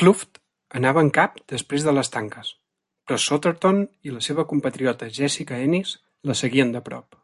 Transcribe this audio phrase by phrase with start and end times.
[0.00, 0.40] Klüft
[0.80, 2.52] anava en cap després de les tanques,
[3.08, 5.98] però Sotherton i la seva compatriota Jessica Ennis
[6.32, 7.22] la seguien de prop.